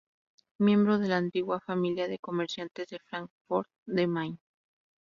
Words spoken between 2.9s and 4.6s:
Francfort de Main.